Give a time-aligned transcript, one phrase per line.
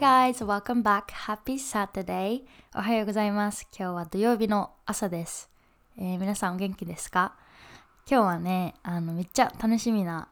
[0.00, 1.12] Hi guys, welcome back.
[1.12, 2.40] Happy Saturday.
[2.74, 3.68] おはようございます。
[3.78, 5.50] 今日は土曜日の朝です。
[5.98, 7.34] えー皆さんお元気ですか？
[8.10, 10.28] 今日はね、あのめっちゃ楽しみな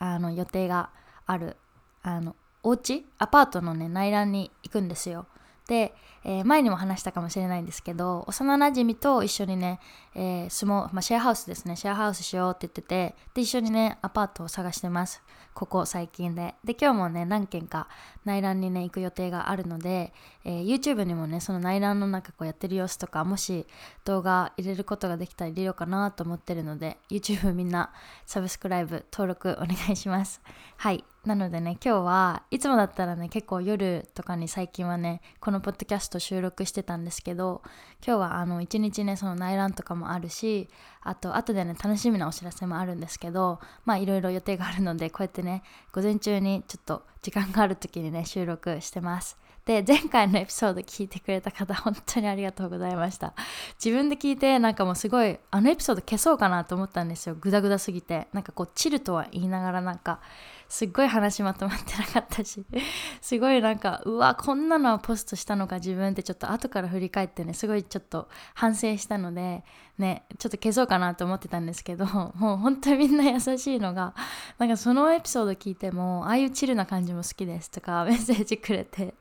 [0.00, 0.90] あの予定が
[1.26, 1.56] ある
[2.02, 2.34] あの
[2.64, 5.26] お家アパートのね内覧に行くんですよ。
[5.68, 5.94] で、
[6.24, 9.78] えー前にも話したかもしれないんですけど幼なじみと一緒にね、
[10.14, 11.76] えー住もう、まあ、シェアハウスですね。
[11.76, 15.22] シェアハウスしようって言っててで一緒にねアパートを探してます。
[15.54, 16.54] ここ最近で。
[16.64, 17.88] で今日もね何軒か
[18.24, 20.12] 内覧にね行く予定があるので、
[20.44, 23.66] えー YouTube にもねその内覧の中こうやってる様子とかもし
[24.04, 27.92] 動画入れることができたら入れようかなと思ってるので YouTube みんな
[28.26, 30.40] サブスクライブ登録お願いします。
[30.78, 31.04] はい。
[31.28, 37.60] なのでね今日はいつもだったらね結構夜とかに最近はねこのポッドキャスト収録してたんですけど
[38.04, 40.70] 今日はあの一日ねその内覧とかもあるし
[41.02, 49.36] あと後でね楽しみなお知らせもあるんですけどまあいろいろ予定があるのでこうやってね午前中にちょっと時間がある時にね収録してます。
[49.68, 53.34] で前回のエピソード聞いてくれた方本当にありがとうございました。
[53.74, 57.34] 自分で聞いてなんかもうすごいあのエピソード消そうかなと思ったんですよ。
[57.38, 58.28] グダグダすぎて。
[58.32, 60.20] なんかこうチルとは言いながらなんか
[60.68, 62.64] すっごい話まとまってなかったし
[63.22, 69.64] すごいなんかうわこんなのはポストしたのか自分ってちょっと後から振り返ってねすごいちょっと反省したので
[69.98, 74.14] ねちょっと消そうかなと思ってたんですけど もう本当にみんな優しいのが
[74.58, 79.14] なんかそのエピソード聞いてもああいうチルな感じも好きですとか メッセージくれて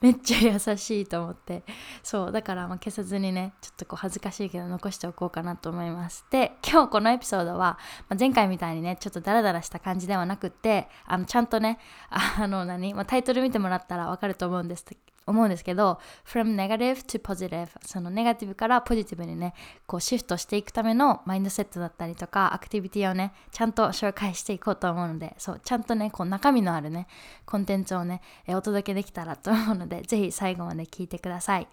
[0.00, 1.64] めっちゃ優しいと思って。
[2.02, 6.24] そうだからまあ消さずにねちょっとこう恥ずかしいけど残しておこうかなと思います。
[6.30, 7.78] で今日このエピソードは、
[8.08, 11.78] まあ、前回みたいにねちょっとダラダラした感じではなくってあのちゃんとね
[12.10, 14.84] あの何、まあ、タイトル見てもらったらわかると思うんです
[15.26, 19.54] 思うんですけど From negative to positive そのネガティブからポジティブにね
[19.86, 27.06] こうシフトしていくためのマインドセットだったりとかアクティビティをねちゃんと紹介していこうと思うのでそうちゃんとねこう中身のあるね
[27.44, 31.68] コンテンツをねお届けできたらと思うのでぜひ最後まで聞いてください。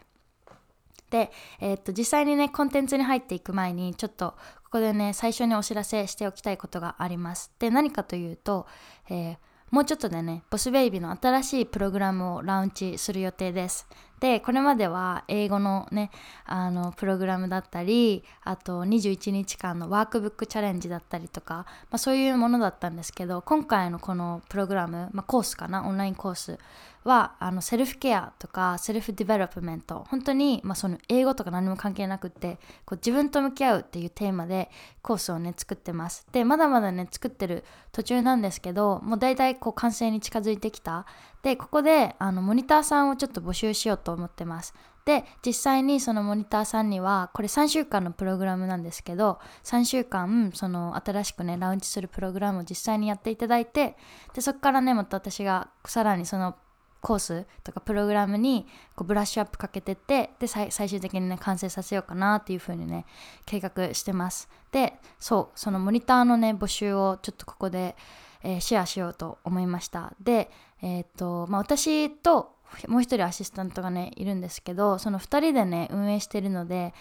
[1.09, 4.31] で、えーっと実際にねコンテンツに入っていく前にちょっと
[4.63, 7.51] ここでね最初にお知らせしておきたいことがあります。
[7.59, 8.65] で何かというと、
[9.09, 9.37] えー
[9.73, 13.87] もうちょっとでね、ボスベイビーの新しいプログラムを launch する予定です。
[14.23, 16.09] で、これまでは英語のね、
[16.45, 26.57] あの、プログラムだったり、あと21日間のワークブックチャレンジだったりとか、まあ、そういうものだったんですけど、今回のこのプログラム、まあ、コースかな、オンラインコース
[27.03, 34.69] は、あの、セルフケアとか、 self development、本当に、まあ、その英語とか何も関係なくって、こう自分と向き合うっていうテーマで
[35.01, 36.25] コースをね、作ってます。
[36.31, 41.05] で、まだまだね、作ってる途中なんですけど、もう大体こう完成に近づいてきた。
[41.43, 44.73] で、ここで、あの、モニターさんをちょっと募集しようと思ってます。
[45.05, 53.97] で実際にそのモニターさんにはこれ3週間のプログラムなんですけど3週間その新しくねラウンチするプログラムを実際にやっていただいて
[54.33, 56.55] でそこからねまた私がさらにその
[57.01, 58.65] コースとかプログラムに
[58.95, 63.05] こうブラッシュアップかけてってで最終的にね完成させようかなっていう風にね
[63.45, 67.97] 計画してますでそうそのモニターのね募集をちょっとここで、
[68.41, 70.49] えーシェアしようと思いましたで
[70.83, 72.53] えーとまあ私と
[72.87, 76.93] もう一人アシスタントがねいるんですけどその2人でね運営してるので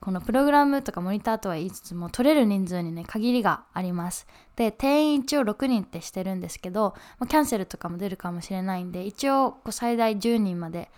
[0.00, 4.26] このプログラムとかモニターとは言いつつも取れる人数にね限りがあります。
[4.54, 10.90] で定員一応6人ってしてるんですけど、まあキャンセルとかも出るかもしれないんで一応こう最大10人まで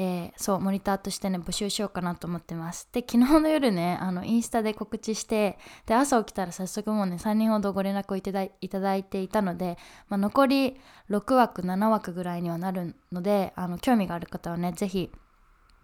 [0.00, 2.88] えーそうモニターとしてね募集しようかなと思ってます。
[2.92, 9.76] で昨日の夜ね あのインスタで告知してで朝起きたら早速もうね3人ほどご連絡をいただいただいていたので、
[10.08, 15.10] まあ、残り6枠7枠ぐらいにはなるのであの興味がある方はねぜひ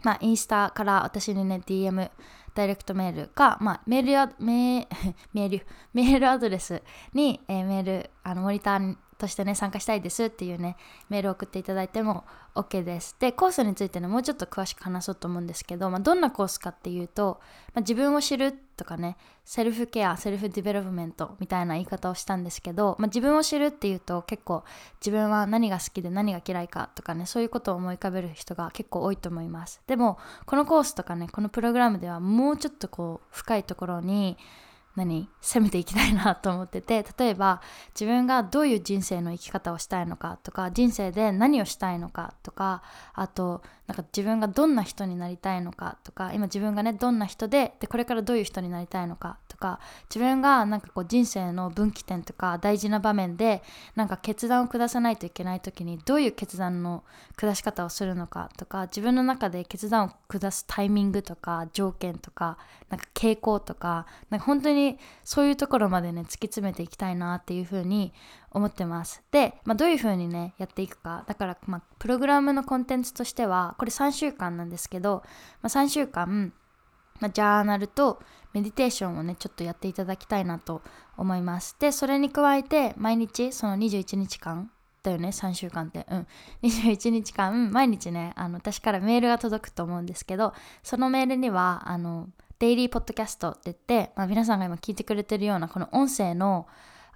[0.05, 2.11] まあ、インスタから私にね、DM、
[2.55, 6.83] ダイレクトメールか、まあ、メールや、 メール、メールアドレス
[7.15, 10.77] に、えーメール、あの、モニターとしてね、参加したいですっていうね、
[11.09, 12.25] メールを送っていただいても
[12.55, 13.17] OK です。
[13.19, 17.41] で、コースについてね、もうちょっと詳しく話そうと思うんですけど、まあ、どんなコースかっていうと、
[17.73, 24.65] まあ、自分を知るとかね、セルフケア、 self development みたいな言い方をしたんですけど、まあ、自分を知るっていうと結構
[25.01, 29.81] 自分は何が好きで何が嫌いかとかね、そういうことを思い浮かべる人が結構多いと思います。
[29.87, 34.37] でも、このコースとかね、このプログラムではもうちょっとこう、深いところに、
[34.97, 35.29] 何？
[35.41, 37.61] 攻めていきたいなと思ってて 例えば
[37.95, 42.83] 自分がどういう人生の生き方をしたいのかとか人生で何をしたいのかとか
[43.13, 53.63] あとなんか自分がどんな人になりたいのかとか今自分がねどんな人ででこれからどういう人になりたいのかとか自分がなんかこう人生の分岐点とか大事な場面で
[53.95, 57.05] なんか決断を下さないといけない時にどういう決断の
[57.37, 62.57] 下し方をするのかとか自分の中で決断を下すタイミングとか条件とか
[62.95, 68.13] なんか傾向とかなんか本当にそういうところまでね突き詰めていきたいなっていうふうに
[68.53, 69.25] 思ってます。
[69.33, 71.25] で、まあ、どういうふうにねやっていくか。
[71.27, 75.25] だから、まあ、プログラムのコンテンツとしてはこれ3週間なんですけど、
[75.61, 76.53] まあ、3週間、
[77.19, 80.83] まあ、ジャーナルとメディテーションをねちょっとやっていただきたいなと
[81.17, 81.75] 思います。
[81.81, 84.71] でそれに加えて毎日その21日間
[85.03, 86.07] だよね3週間って。
[86.09, 86.27] うん。
[86.63, 90.55] 21日間毎日ねあの私からメールが届くと思うんですけど
[90.85, 92.29] そのメールにはあの
[92.59, 96.67] デイリーポッドキャストって言って、まあ、皆さんが今聞いてくれてるようなこの音声の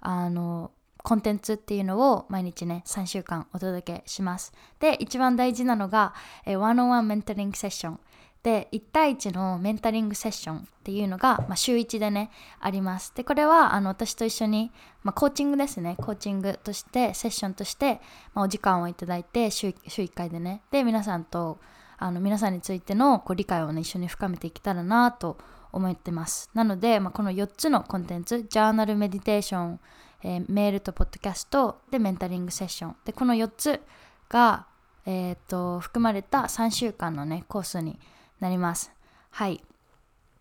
[0.01, 0.71] あの
[1.01, 4.53] コンテンツっていうのを毎日ね3週間お届けします。
[4.79, 6.13] で一番大事なのが
[6.45, 7.99] えワンオンワンメンタリングセッション
[8.43, 13.13] で1対1のメンタリングセッションっていうのが、まあ、週1でねあります。
[13.15, 14.71] でこれはあの私と一緒に、
[15.03, 15.95] まあ、コーチングですね。
[15.97, 18.01] コーチングとしてセッションとして、
[18.33, 20.61] まあ、お時間をいただいて週週1回でね。
[20.71, 21.59] で皆さんと
[21.99, 25.37] あの皆さんについてのこう理解をね一緒に深めていけたらなと
[25.71, 29.79] 思ってますなので、まあ、この4つのコンテンツジャーナルメディテーション、
[30.23, 33.81] えー、メールとポッドキャストでメンタリングセッションでこの4つ
[34.29, 34.65] が、
[35.05, 37.99] えーと含まれた3週間のねコースに
[38.39, 38.91] なります。
[39.31, 39.61] はい。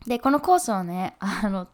[0.07, 1.67] で、このコースをね、あの、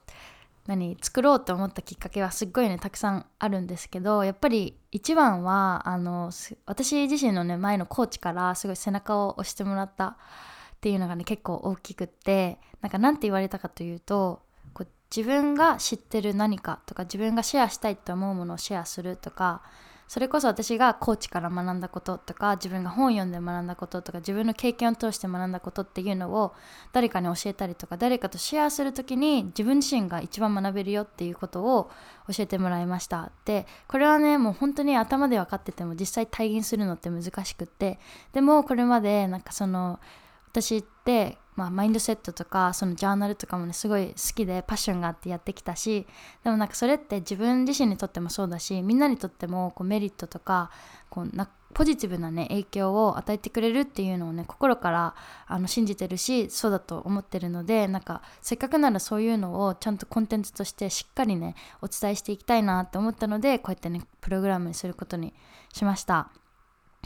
[0.67, 6.31] 何作ろうと思ったきっかけはすっごいねたくさんあるんですけどやっぱり一番はあの
[6.65, 10.17] 私自身のね前のコーチからすごい背中を押してもらったっ
[10.81, 19.63] ていうのがね結構大きくってなんか何て言われたかというとこう自分が知ってる何かとか自分がシェアしたいと思うものをシェアするとか
[20.07, 26.55] それこそ私がコーチから学んだこととか自分が本読んで学んだこととか自分の経験を通して学んだことっていうのを
[26.93, 31.91] 誰かに教えたりとか誰かとシェアする時に自分自身が一番学べるよっていうことを
[32.29, 33.31] 教えてもらいました。
[33.45, 37.99] でこれはねもう本当に頭で分かってても実際体現するのって難しくって
[38.33, 40.01] でもこれまでなんかその
[40.53, 46.07] 私ってまあ、マインドセットとかそのジャーナルとかもねすごい好きでパッションがあってやってきたし
[46.43, 50.71] でもなんかそれって自分自身にとってもそうだしみんなにとってもこうメリットとか
[51.11, 55.15] こうなポジティブなね影響を与えてくれるっていうのをね心から
[55.47, 65.35] あの信じてるしそうだと思ってるのでなんかせっかくならそういうのをちゃんとコンテンツとしてしっかりねお伝えしていきたいなって思ったのでこうやってねプログラムにすることに
[65.73, 66.31] しました。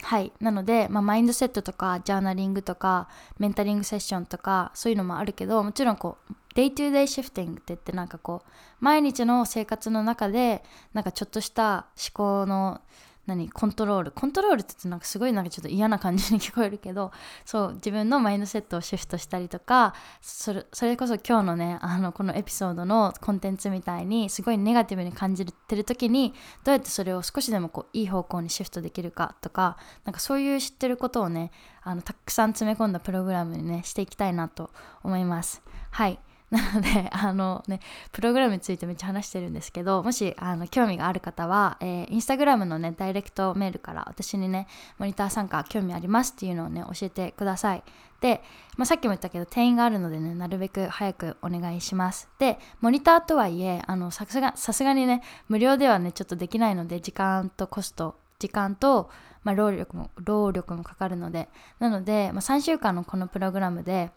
[0.03, 0.33] はい。
[0.41, 3.09] なので、まあ、マインドセットとか、ジャーナリングとか、
[3.39, 8.51] メンタリングセッションとか、そういうのもあるけど、もちろんこう、 day to day shifting って言ってなんかこう、
[8.81, 12.81] 毎日の生活の中で、なんかちょっとした思考の
[13.29, 14.11] 何コントロール。
[14.11, 17.13] コントロールって言ってなんかすごいなんかちょっと嫌な感じに聞こえるけど
[17.45, 19.93] そう自分のマインドセットをシフトしたりとか
[20.23, 26.33] それそれこそ今日のねあのこのエピソードのコンテンツみたいにすごいネガティブに感じてる時に
[26.65, 29.77] どうやってそれを少しでもこういい方向にシフトできるかとか
[30.07, 31.51] なんかそういう知ってることをね
[31.83, 34.71] あのたくさん詰め込んだプログラムにねしていきたいなと
[35.03, 35.63] 思います。
[35.91, 36.19] はい。
[36.51, 37.81] なのであのね
[38.11, 44.67] プログラムについてめっちゃ話してるんですけどもしあの興味がある方は、えー、インスタグラムのねダイレクトメールから私にね
[44.99, 47.83] モニター参加興味ありますっていうのをね教えてください。
[48.21, 48.43] で、
[48.77, 52.29] まあ、さっきも言ったけど定員があるのでねなるべく早くお願いします。
[52.39, 59.11] でモニターとはいえあのさすがさすがにね無料ではねちょっとできないので時間とコスト時間と、
[59.45, 61.51] まあ、労力も労力もかかるので。
[61.79, 64.11] なので、まあ、3週間のこのプログラムで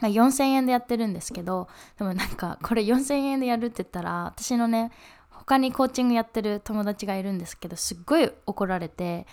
[0.00, 1.68] 4000円でやってるんですけど
[1.98, 4.90] でもなんかこれ4000円でやるって言ったら私のね
[5.30, 9.26] 他にコーチングやってる友達がいるんですけどすっごい怒られて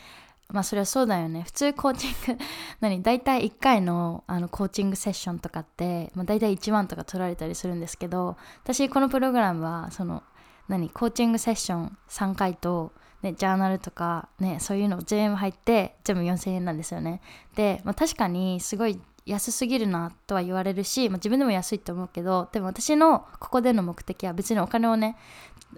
[0.50, 2.44] まあそれはそうだよね普通コーチング
[2.82, 10.24] 何大体1回のあのコーチングセッションとかって、まあ、大体1万とか取られたりするんですけど私このプログラムはその
[10.68, 12.92] 何コーチングセッション3回と
[13.22, 17.22] ね、ジャーナルとか、ね、そういうの全部入って全部4000円なんですよね。
[17.56, 25.18] で、まあ、確かにすごい安すぎるなとは言われるし、まあ、自分でも安いと思うけどでも私のここでの目的は別にお金をね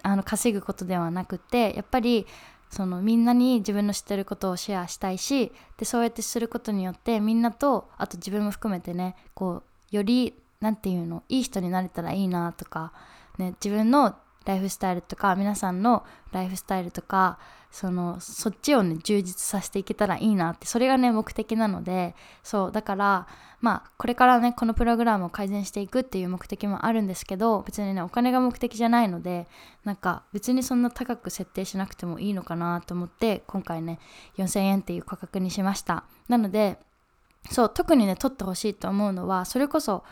[0.02, 2.26] あの稼ぐことではなくてやっぱり
[2.70, 12.92] そのみんなに自分の知ってることをシェアしたいしでそうやってすることによってみんなとあと自分も含めてねこうより何て言うのいい人になれたらいいなとか、
[13.36, 17.38] ね、自分のライフスタイルとか皆さんのライフスタイルとか
[17.70, 23.26] そのそっちをね充実させていけたらいいなってそれがね目的なのでそうだから
[23.60, 29.48] まあこれからねこのプログラムを改善していくっていう目的もあるんですけど別にねお金が目的じゃないので
[29.84, 33.98] なんか別にそんな高く設定しなくてもいいのかなと思って今回ね
[34.36, 36.04] 4000円っていう価格にしました。
[36.28, 36.78] なので
[37.50, 40.04] そう特にね取ってほしいと思うのはそれこそ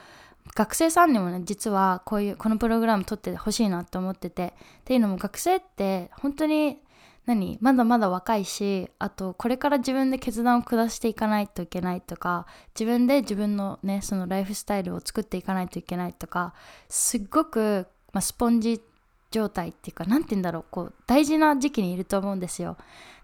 [0.55, 4.55] 学生さんにもね実はこういうこのプログラム取ってほしいなと思ってて。
[4.81, 6.79] っていうのも学生って本当に
[7.27, 16.55] 何まだまだ若いしあとこれから自分で決断を下していかないといけないとか自分で自分のねそのライフスタイルを作っていかないといけないとか
[16.89, 18.81] すっごくまあ、スポンジ
[19.31, 22.77] 状態っていうか何て言うんだろうこう大事な時期にいると思うんですよ。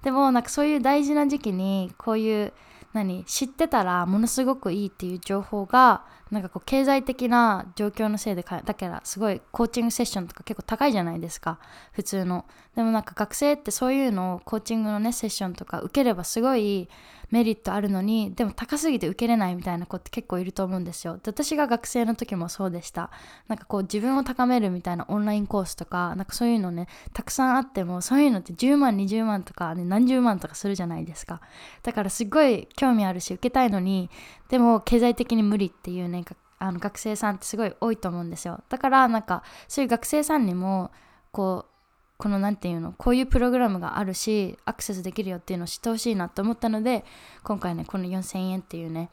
[0.02, 2.52] でもなんかそういう大事な時期にこういう
[2.92, 11.58] 何知ってたらものすごくいいっていう情報がなんかこう経済的な状況のせいでだからすごいコーチングセッションとか結構高いじゃないですか。
[11.92, 12.44] 普通の。
[12.74, 16.88] でもなんか学生ってそういうのをコーチングのねセッションとか受ければすごい
[17.30, 21.14] メリットあるのにでも高すぎて受けれないみたいな子って結構いると思うんですよ。
[21.14, 23.10] で私が学生の時もそうでした。
[23.48, 31.40] なんかこう自分を高めるみたいなオンラインコースとかなんかそういうのねたくさんあってもそういうのって10万20万とか、ね、何十万とかするじゃないですか。
[31.82, 34.10] だからすごい興味あるし受けたいのに
[34.48, 36.22] でも経済的に無理っていうね
[36.58, 38.62] あの学生さんってすごい多いと思うんですよ。
[38.68, 40.90] だからなんかそういう学生さんにも
[41.32, 41.76] こう
[42.18, 47.04] この何て言うのこういうプログラムがあるしアクセスできるよっていうのを知ってほしいなと思ったので
[47.42, 49.10] 今回ねこの4000円っていうね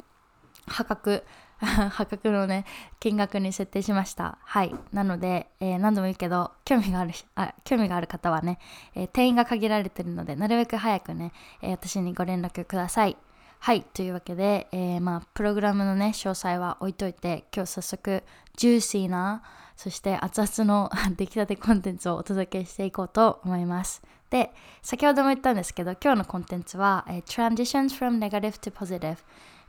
[0.67, 1.23] 破格
[1.59, 2.65] 破格のね
[2.99, 4.37] 金額に設定しました。
[4.41, 4.75] はい。
[4.91, 8.59] なので、えー、何度も言うけど興味があるあ興味がある方はね、
[8.95, 11.31] えー、定員が限られてるのでなるべく早くね、
[11.61, 13.17] えー、私にご連絡ください。
[13.65, 18.21] はいというわけで、えまあプログラムのね詳細は置いといて今日早速
[18.57, 19.41] ジューシーな
[19.77, 24.01] そして熱々の 出来たてコンテンツをお届けしていこうと思います。
[24.29, 29.17] で、先ほども言ったんですけど、今日のコンテンツは、えー、Transitions from Negative to Positive、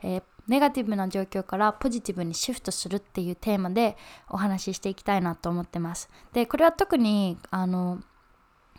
[0.01, 3.95] えー、ネガティブな状況からポジティブにシフトするっていうテーマで
[4.27, 6.09] お話ししていきたいなと思ってます。
[6.33, 8.01] で、これは特に、あの、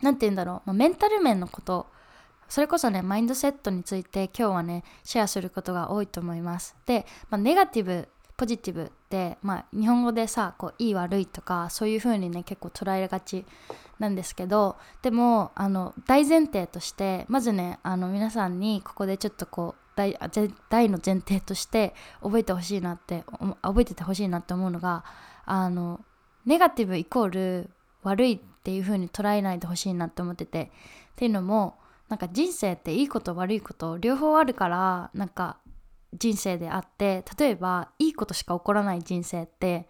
[0.03, 1.87] なんて言うんだろう、まあ、メンタル面のこと、
[2.49, 6.75] それこそね、マインドセットについて今日はね、シェアすることが多いと思います。
[6.85, 13.45] で、まあ、ネガティブポジティブって、まあ、日本語でさこういい悪いとかそういう風にね結構捉えがち
[13.97, 20.15] なんですけどでもあの大前提としてまずねあの皆さんにここでちょっとこう大
[20.69, 23.23] 大の前提として覚えてほしいなって
[23.63, 25.03] 覚えててほしいなって思うのが
[25.45, 26.01] あの
[26.45, 27.69] ネガティブイコール
[28.03, 30.69] 悪いっていう風に捉えないでほしいなって思っててっ
[31.15, 31.75] ていうのも
[32.09, 35.57] なんか人生っていいこと悪いこと両方あるからなんか
[36.13, 39.89] 人生であって例えばいいことしか起こらない人生って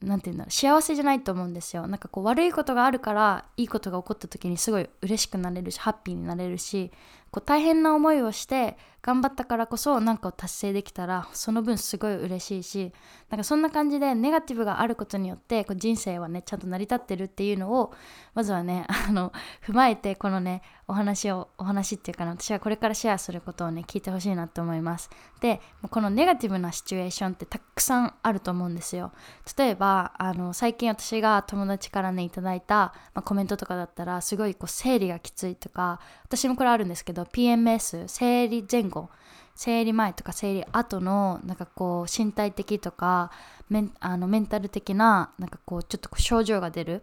[0.00, 1.88] 何て言うんだろう幸せじゃないと思うんですよ。
[1.88, 6.92] なんかこう悪いことがあるからいいことが起こった時にすごい嬉しくなれるしハッピーになれるし
[7.30, 12.92] こう大変な思いをして頑張ったからこそ何かを達成できたらその分すごい嬉しいし
[13.30, 17.92] なんかそんな感じでネガティブがあることによってこう人生はねちゃんと成り立ってるっていうのを
[18.34, 19.32] まずはねあの
[19.66, 25.10] 踏まえてこのねお話をお話っていうかな私はこれからシェアすることをね聞いてほしいなと思います。
[25.40, 29.12] でこのネガティブなシチュエーションってたくさんあると思うんですよ。
[29.56, 39.10] 例えばあの最近私が友達からねいただいた、まあ、コメントとかだったらすごいこう生理がきついとか私もこれあるんですけど PMS 生理前後
[39.54, 43.32] 生理前とか生理後のなんかこう身体的とか
[43.68, 47.02] メンあのメンタル的ななんかこうちょっと症状が出る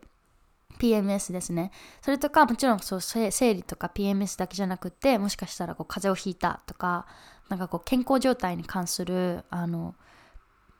[0.80, 1.72] PMS ですね。
[2.02, 7.06] それとかもちろんそう生理とか PMS だけじゃなくてもしかしたらこう風邪をひいたとか
[7.50, 9.96] なんかこう健康状態に関するあの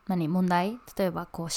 [0.08, 0.78] 何問題？
[0.96, 1.50] 例えばこう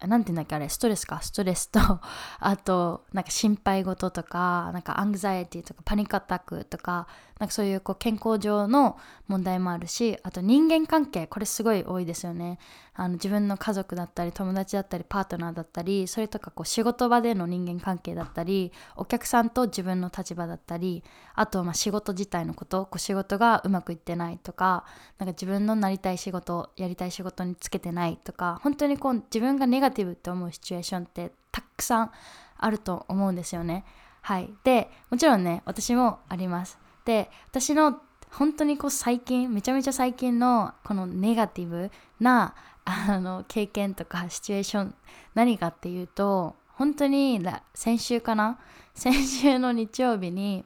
[0.00, 1.80] なんて言うんだっけあれストレスかストレスと
[2.38, 7.06] あとなんか心配事とかなんかアングザイティとかパニックアタックとか
[7.38, 8.96] なんかそういうこう健康上の
[9.28, 12.58] 問題もあるしあと人間関係これすごい多いですよね
[12.94, 24.86] あの自分の家族だったり友達だったりパートナーだったりそれとかこう仕事場での人間関係だったりお客さんと自分の立場だったりあとま仕事自体のことこう仕事がうまくいってないとか
[25.18, 32.10] なんか自分のなりたい仕事やりたい仕事につけてないとか本当にこう自分がネガティブって思うシチュエーションってたくさん
[32.56, 33.84] あると思うんですよね。
[34.22, 36.85] はい、でもちろんね私もあります。
[37.06, 44.94] で私の本当にこう最近めちゃめちゃ最近のこのネガティブなあの経験とかシチュエーション
[45.34, 47.40] 何かっていうと本当に
[47.74, 48.58] 先週かな？
[48.94, 50.64] 先週の日曜日に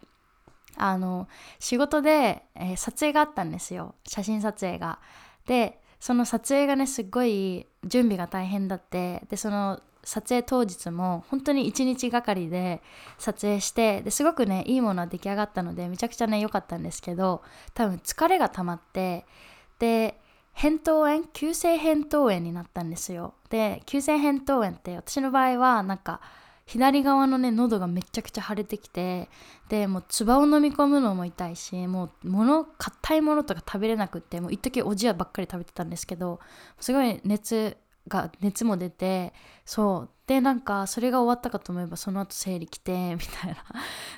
[0.77, 1.29] あの
[1.59, 3.95] 仕事で、えー、撮影があったんですよ。
[4.09, 4.99] 写真撮影が。
[5.47, 9.23] でその撮影がねすっごい準備が大変だって。
[9.29, 12.83] でその撮影当日も本当に1日がかりで
[13.19, 17.43] 撮影してですごくねいいものは出来上がったのでめちゃくちゃね良かったんですけど
[17.75, 19.27] 多分疲れが溜まって
[19.79, 20.21] で
[20.57, 23.35] 扁桃炎急性扁桃炎になったんですよ。
[23.49, 26.21] で急性扁桃炎って私の場合はなんか
[26.67, 29.29] 左側のね喉がめちゃくちゃ腫れてきて
[29.69, 36.39] でもう唾を飲み込むのも痛いしもう物硬いものとか食べれなくってもう一時おじやばっかり食べてたんですけど
[36.79, 37.77] すごい熱
[38.11, 39.33] が熱も出て
[39.65, 40.11] そう。
[40.27, 43.57] でなんかそれが終わったかと思えばその後生理来て みたいな。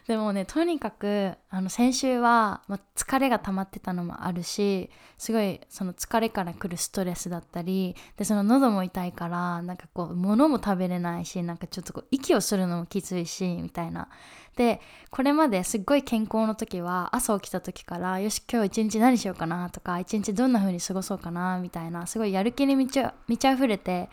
[0.06, 14.08] でもねとにかくあの先週は、ま疲れが溜まってたのもあるしすごいその疲れから来るストレスだったりでその喉も痛いからなんかこう物も食べれないしなんかちょっとこう息をするのもきついしみたいな。
[14.56, 14.80] で
[15.10, 24.10] これまですっごい健康の時は朝起きた時からよし今日一日何しようかなとか一日どんな風に過ごそうかなみたいなすごいやる気に満ち満ち溢れて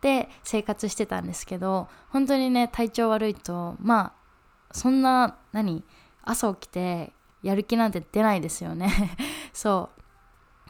[0.00, 4.14] で生活してたんですけど本当にね体調悪いとま
[4.70, 5.82] あそんな何
[6.22, 9.16] 朝起きてやる気なんて出ないですよね。
[9.52, 9.99] そう。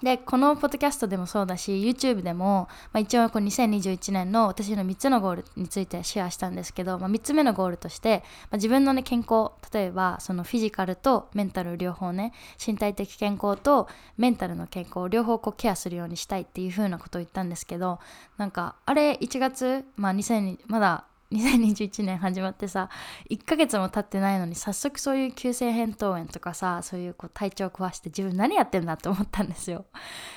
[0.02, 12.32] でこのポッドキャストでもそうだし YouTube でも、まあ、一応こう2021年の私の3つのゴールについてシェアしたんですけど、まあ、3つ目のゴールとして、まあ、自分の、ね、健康例えばそのフィジカルとメンタル両方ね
[12.64, 17.98] 身体的健康とメンタルの健康両方こうケアするようにしたいっていう風なことを言ったんですけど
[18.38, 22.88] なんかあれ1月、まあ、2000まだ2021年始まってさ
[23.30, 29.84] 1ヶ月も経ってないのに早速そういう急性扁桃炎とかさそういうこう体調を壊して自分何やってんだって思ったんですよ。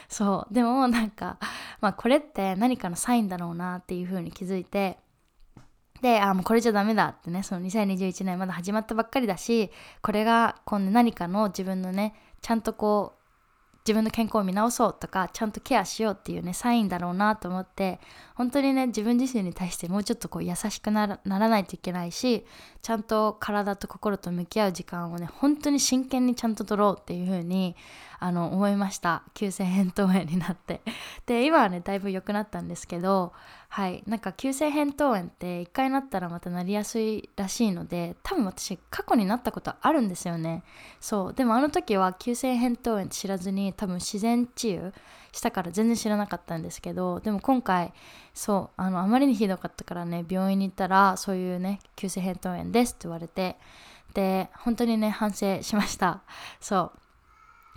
[0.07, 0.53] そう。
[0.53, 1.38] でもなんか
[1.81, 4.97] まあこれって何かのサインだろうなっていう風に気づいて
[6.01, 9.71] であもうこれじゃダメだってねその2021年まだ始まったばっかりだし
[10.01, 13.22] これが今度何かの自分のねちゃんとこう
[13.85, 17.99] 自分の健康を見直そうとかちゃんとケアしようっていうねサインだろうなと思って
[18.33, 22.45] 本当にね自分自身に対してもうちょっとこう優しくならないといけないし
[22.81, 27.75] ちゃんと体と心と向き合う時間をね本当に真剣にちゃんと取ろうっていう風に
[28.23, 29.23] あの思いました。
[29.33, 30.79] 急性扁桃炎になって。
[31.27, 33.33] で今はねだいぶ良くなったんですけど
[33.67, 34.01] はい。
[34.07, 40.63] なんか急性扁桃炎って一回なったらまたなりやすいらしいので多分私過去になったことあるんですよね。
[41.01, 41.33] そう。
[41.33, 44.93] でもあの時は急性扁桃炎って知らずに多分自然治癒
[45.33, 47.91] したから全然知らなかったんですけどでも今回
[48.33, 48.81] そう。
[48.81, 53.57] あのあまりにひどかったからね病院に行ったらそういうね急性扁桃炎ですって言われて
[54.13, 56.21] で本当にね反省しました。
[56.61, 57.02] そう。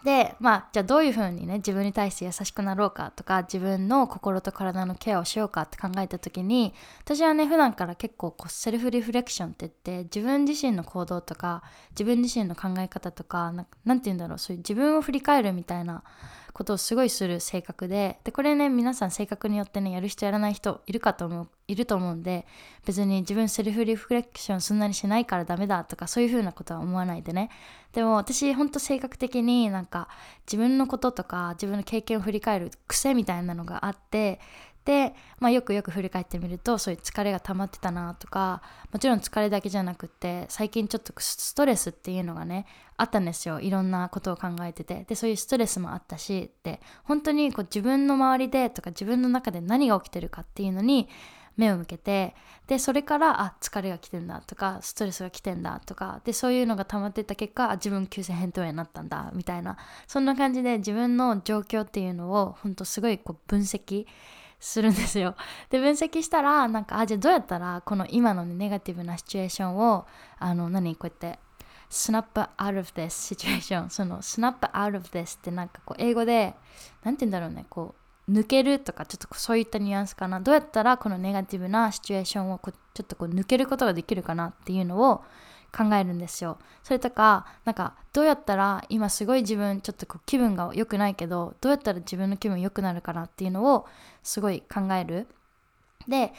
[0.06, 13.52] でまあじゃあどういうふうにね自分に対して優しくなろうかとか自分の心と体のケアをしようかって考えた時に私はね普段から結構こうセルフリフレクションって言って自分自身の行動とか自分自身の考え方とか
[13.84, 16.04] 何て言うんだろうそういう自分を振り返るみたいな
[16.56, 22.46] ことをすごいする性格ででこれね皆さん性格によってねやる人やらない人いるかと思ういると思うんで
[22.86, 27.50] 別に自分セルフリフレクションそんなにしないからダメだとかそういう風なことは思わないでね。
[27.92, 30.08] でも私ほんと性格的になんか
[30.46, 34.40] 自分のこととか自分の経験を振り返る癖みたいなのがあって
[34.86, 43.60] で、まあ、よくよく振り返ってみるとそういう疲れが溜まってたなとかもちろん疲れだけじゃなくって最近ちょっとストレスっていうのがねあったんですよ。
[43.60, 45.04] いろんなことを考えてて。
[45.06, 51.08] でそういうストレスもあったしで本当にこう自分の周りでとか自分の中で何が起きてるかっていうのに
[51.56, 52.34] 目を向けて
[52.66, 64.06] でそれからあ疲れが来てんだとかストレスが来てんだとかでそういうのが溜まってた結果自分急性扁桃炎になったんだみたいなそんな感じで自分の状況っていうのを本当すごいこう分析
[64.58, 65.34] するんですよ。
[65.70, 70.06] で分析したらなんかあじゃあどうやったらこの今の、ね、ネガティブなシチュエーションを
[70.38, 71.38] あの何こうやって
[71.88, 76.54] スナップ out of this situation そのスナップ out of this ってなんかこう英語で
[77.04, 77.94] 何て言うんだろうねこ
[78.28, 85.24] う抜けるとかちょっとそういったニュアンスかなどうやったらこのネガティブなシチュエーションをこうちょっとこう抜けることができるかなっていうのを
[85.76, 86.58] 考えるんですよ。
[86.82, 93.86] それとかなんかどうやったら今すごい自分ちょっとこう気分が良くないけどどうやったら自分の気分良くなるかなっていうのを
[94.22, 95.26] すごい考える。
[96.08, 96.32] で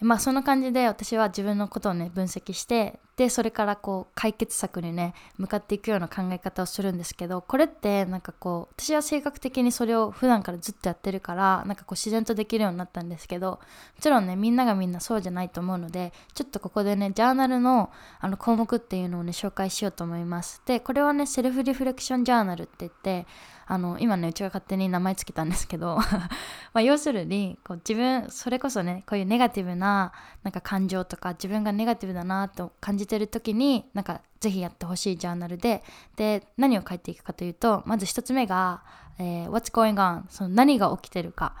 [0.00, 13.58] まあそんな感じで私は自分のことをね分析してでそれからこう解決策にね向かっていくような考え方をするんですけどこれってなんかこう私は性格的にそれを普段からずっとやってるからなんかこう自然とできるようになったんですけども
[14.00, 20.62] ちろんねみんながみんなそうじゃないと思うのでちょっとここでねジャーナルのあの項目っていうのをね紹介しようと思います。
[20.64, 23.26] でこれはねセルフリフレクションジャーナルって言って
[23.70, 25.98] あの今ねうちが勝手に名前つけたんですけど
[26.72, 35.82] ま要するにこう自分それこそねこういうネガティブななんか感情とか自分がネガティブだなと感じてる時になんかぜひやってほしいジャーナルで
[36.16, 38.82] で何を書いていくかというとまず1つ目が、
[39.18, 40.22] えー、What's going on?
[40.30, 41.54] その何が起きてるか。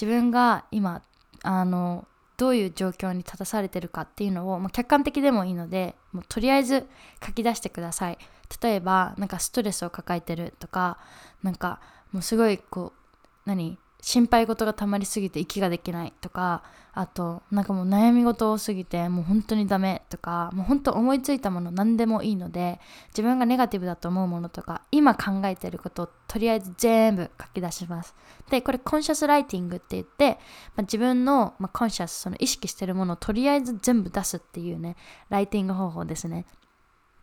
[0.00, 1.02] 自分が今
[1.42, 6.86] あのどういう状況に立たされてるかっていうのを、まあ、客観的でもいいのでもうとりあえず
[7.22, 8.18] 書き出してください。
[8.62, 10.98] 例えばなんかストレスを抱えてるとか
[11.42, 11.80] なんか
[12.12, 13.78] もうすごいこう何？
[14.02, 28.14] 心配事がたまりすぎて息ができないとかあとなんかもう悩み事多すぎてもう本当にダメとかもう本当思いついたもの何でもいいので自分がネガティブだと思うものとか今考えてることをとりあえず全部書き出します
[28.50, 30.38] でこれコンシャスライティングって言って、
[30.76, 34.96] まあ、自分の、まあ、コンシャスその意識してるものをとりあえず全部出すっていうね
[35.28, 36.46] ライティング方法ですね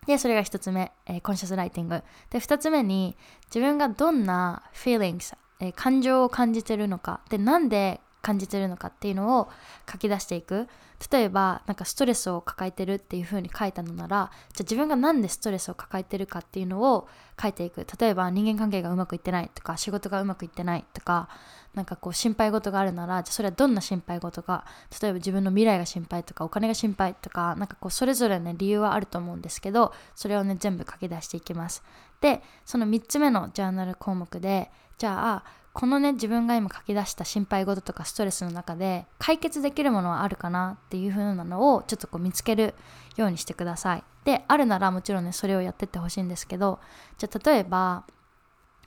[0.08, 2.02] で、それが一つ目、えー、コンシャスライティング。
[2.30, 7.22] で、二つ目に、自分がどんな feelings、えー、感情を感じてるのか。
[7.30, 9.50] で、なんで感じてるのかっていうのを
[9.90, 10.68] 書き出していく。
[11.12, 17.08] 例えばなんかストレスを抱えてるっていう風に書いたのならじゃあ自分が何でストレスを抱えてるかっていうのを
[17.40, 17.86] 書いていく。
[18.00, 21.30] 例えば人間関係がうまくいってないとか仕事がうまくいってないとか
[21.76, 24.66] なんかこう心配事があるならじゃあそれはどんな心配事か
[25.00, 31.84] 例えば自分の未来が心配とかお金が心配とかなんかこうそれぞれね理由はあると思うんですけどそれをね全部書き出していきます。
[32.20, 42.74] でその3つ目のジャーナル項目でじゃあこのね自分が今書き出した心配事とかストレスの中で解決できるものはあるかなっていう風なのをちょっとこう見つける
[43.16, 44.04] ようにしてください。
[44.26, 46.80] であるならもちろんねそれをやってってほしいんですけど
[47.18, 48.06] じゃあ例えば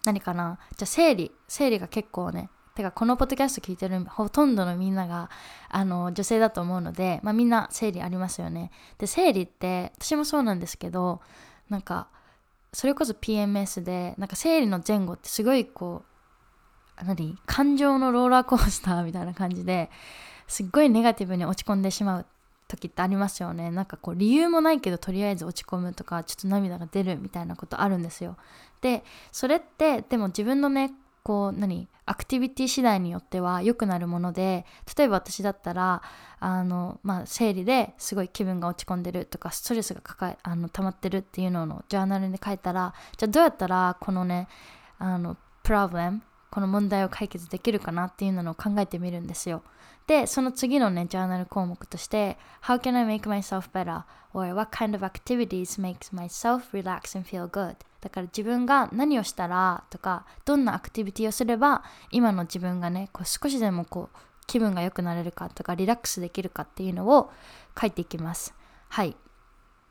[0.05, 0.59] 何かな？
[0.77, 1.31] じゃあ生理。
[1.47, 5.31] 生理が結構ねてかこのポッドキャスト聞いてるほとんどのみんなが
[5.69, 8.73] あの女性だと思うので、まあ、みんな生理ありますよね。
[8.99, 11.21] で生理って私もそうなんですけど
[11.69, 12.09] なんか
[12.73, 16.03] それこそ PMS でなんか生理の前後ってすごいこ
[17.03, 17.37] う何？
[17.47, 19.91] 感情のローラーコースターみたいな感じで
[20.47, 22.27] すっごいネガティブに落ち込んでしまう
[22.69, 23.71] 時ってありますよね。
[23.71, 28.37] なんかこう理由もないけどとりあえず落ち込むとかちょっと涙が出るみたいなことあるんですよ。
[28.81, 29.03] で
[29.33, 30.93] それってでも自分のね
[31.31, 31.87] こう何？
[32.07, 34.67] アクティビティ次第によっては良くなるもので
[34.99, 36.03] 例えば私だったら
[36.41, 44.49] あの、まあ、生理ですごい気分が落ち込んでるとかストレスが抱えあの溜まってるっていうのをジャーナルに書いたらじゃあどうやったらこのね
[44.99, 49.63] あのプロブレムこの問題を解決できるかなっていうのを考えてみるんですよ。
[50.11, 54.03] で、その次のね、ジャーナル項目として、How can I make myself better?
[54.33, 57.77] or What kind of activities makes myself relax and feel good?
[58.01, 64.19] だから自分が何をしたらとか、どんなアクティビティをすれば、今の自分がね、こう少しでもこう
[64.49, 67.31] 気分が良くなれるかとか、リラックスできるかっていうのを
[67.81, 68.53] 書いていきます。
[68.89, 69.17] はい。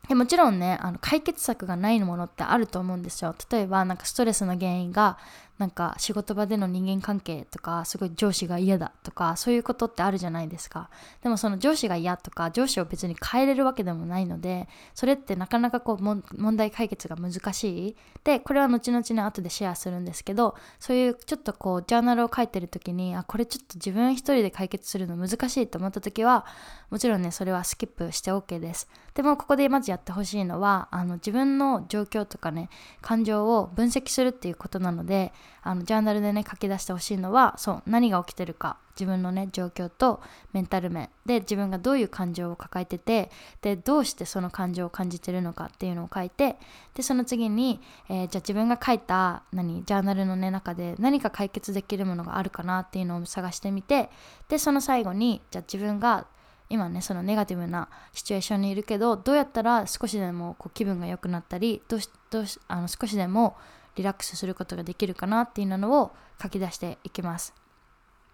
[0.09, 5.19] でもちろんねあの解決策がないものってあると思うんですよ例えばなんかストレスの原因が
[5.59, 10.89] なんか仕事場での人間関係とかすごい上司が嫌だとかそういうことってあるじゃないですか。
[11.21, 17.95] でもその上司が嫌とか上司を別に変えれるわけでもないのでそれってなかなかこう問題解決が難しい。
[18.23, 26.45] でこれは後々ね後でシェアするんですけどそういうちょっとこうジャーナルを書いてる時にあこれちょっと自分一人で解決するの難しいと思った時は
[26.89, 28.87] もちろんねそれはスキップして OK です。
[29.13, 32.69] でもここでまずやってほしいのはあの自分の状況とかね
[33.01, 43.31] 感情を分析するっていうことなのであのジャーナルでね書き出してほしいのはそう何が起きてるか自分のね状況とメンタル面で自分がどういう感情を抱えてて
[43.61, 46.57] でどうしてその感情を感じてるのかっていうのを書いて
[46.95, 54.09] でその次に、えー、じゃあ自分が書いた何ジャーナルの、ね、中で何か解決できるものがあるかなっていうのを探してみて
[54.49, 56.25] でその最後にじゃあ自分が
[56.69, 63.57] 今ねそのネガティブなシチュエーションにいるけどどうやったら少しでもこう気分が良くなったりどうしどうしあの少しでも
[63.95, 67.53] リラックスすることができるかなっていうのを書き出していきます。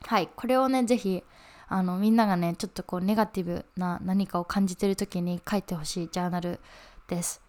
[0.04, 1.24] はいこれをね是非
[1.68, 6.60] あのみんながねちょっとこうネガティブな何かを感じてる時に書いてほしいジャーナル
[7.08, 7.42] です。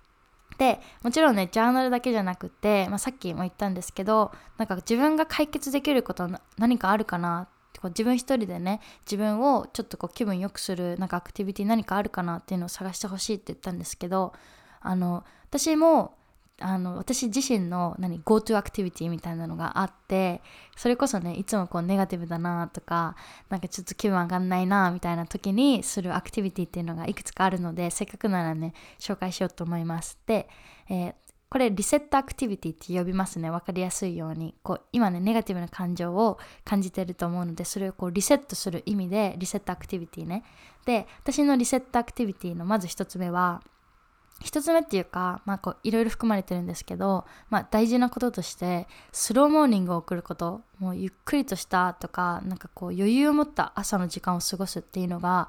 [0.58, 7.48] でもちろんねジャーナルだけじゃなくて、まあ、さっきも言ったんですけどなんか自分が解決できること何かあるかな
[7.80, 14.32] こう自分一人でね自分をちょっとこう気分良くするなんかアクティビティ何かあるかなっていうのを探してほしいって言ったんですけど
[14.80, 16.14] あの私も
[16.58, 20.40] あの私自身の何 GoTo アクティビティみたいなのがあって
[20.74, 23.14] それこそねいつもこうネガティブだなとか
[23.50, 30.48] なんかちょっと気分上がんないなみたいな時にするアクティビティっていうのがいくつかあるのでせっかくならね紹介しようと思いますで、
[30.88, 31.14] えー、
[31.48, 34.54] これリセットアクティビティって呼びますね分かりやすいように。
[34.62, 40.42] こう今ねネガティブな感情を感じてると思うのでそれをこうリセットする意味でリセットアクティビティね。
[40.84, 43.62] で私のリセットアクティビティのまず一つ目は
[44.42, 55.48] 一つ目っていうか、まあ、こういろいろ含まれてるんですけど、まあ、大事なこととしてスローモーニングを送ることもうゆっくりとしたとかなんかこう余裕を持った朝の時間を過ごすっていうのが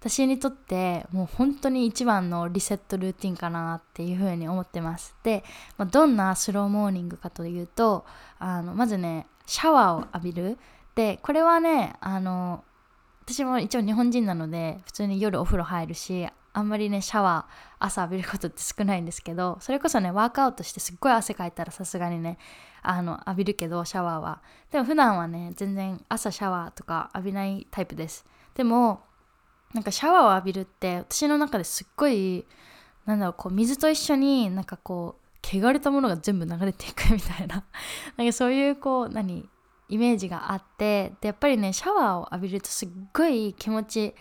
[0.00, 5.16] 私にとってもう本当に一番のリセットルーティンかなっていうふうに思ってます。
[5.22, 5.42] で、
[5.78, 8.04] まあ、どんなスローモーニングかというと
[8.38, 10.58] あのまずねシャワーを浴びる。
[10.94, 12.64] でこれはねあの
[13.24, 22.38] 私も一応日本人なので普通に夜お風呂入るしあんまりねシャワー朝浴びることって少ないんですけどそれこそねワークアウトしてすっごい汗かいたらさすがにね
[22.82, 24.40] あの浴びるけどシャワーは。
[24.72, 28.24] でも普段はね全然朝シャワーとか浴びないタイプです。
[28.54, 29.02] でも
[29.74, 32.46] なんかシャワーを浴びるって私の中ですっごい
[33.04, 37.64] なんだろうこう水と一緒になんかこう汚れたものが全部流れていく みたいな。
[38.16, 39.46] なんかそういうこう何
[39.90, 44.14] イメージがあってでやっぱりねシャワーを浴びるとすっごい気持ち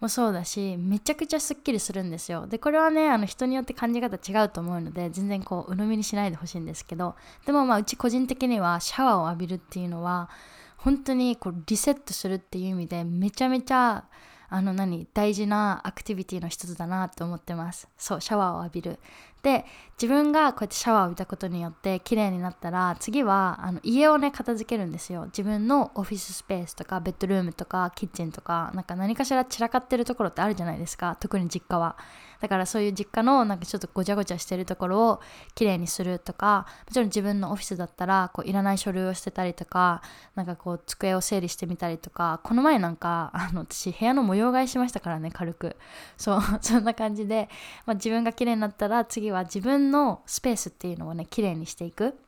[0.00, 2.46] もそうだしめちゃくちゃすっきりするんですよ。
[2.46, 7.16] でこれはねあの人によって感じ方違うと思うので全然こう鵜呑みにしないでほしいんですけど。
[7.46, 10.30] でもまあうち個人的にはシャワーを浴びるっていうのは
[10.76, 14.04] 本当にこうリセットするっていう意味でめちゃめちゃ
[14.50, 17.88] あの何大事なアクティビティの一つだなと思ってます。
[17.98, 18.98] そうシャワーを浴びる。
[19.42, 19.64] で
[20.00, 25.24] 自分がこうやってシャワーを浴びたことによって綺麗になったら次はあの家をね片付けるんですよ。
[25.26, 31.16] 自分のオフィススペースとかベッドルームとかキッチンとかなんか何かしら散らかってるところってあるじゃないですか。
[31.20, 31.96] 特に実家は。
[32.40, 35.20] だからそういう実家のなんかちょっとごちゃごちゃしてるところを
[35.54, 40.02] きれいにするとかもちろん自分のオフィスだったらこういらない書類を捨てたりとか
[40.36, 45.76] なんかこう机を整理してみたりとかこの前なんかあの私部屋の模様替えしましたからね軽く。
[46.16, 47.48] そうそんな感じで、
[47.86, 52.18] まあ、自分がきれいになったら次は自分のスペースっていうのをねきれいにしていく。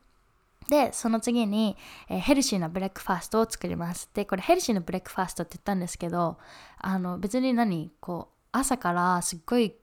[0.68, 1.76] でその次に、
[2.08, 4.08] えー、ヘルシーなブレックファーストを作ります。
[4.14, 6.38] でこれヘルシーなブレックファーストって言ったんですけど
[6.78, 9.74] あの別に何こう朝からすっごい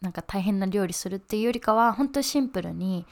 [0.00, 3.06] なんか大変な料理するっていうよりかは本当にシンプルに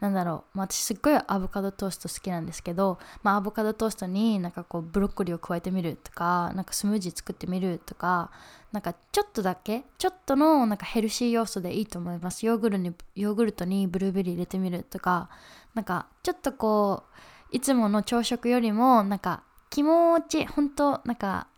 [0.00, 8.30] なんだろう、まあ、私すっごいアボカドトースト好きなんですけど、まあ、アボカドトーストになんかこうブロッコリーを加えてみるとかなんかスムージー作ってみるとか
[8.72, 12.44] なんかちょっとだけちょっとのなんかヘルシー要素でいいと思います。
[12.44, 15.30] ヨーグルにヨーグルトにブルーベリー入れてみるとか
[15.74, 17.04] なんかちょっとこ
[17.52, 21.48] ういつもの朝食よりもなんか気持ち本当なんか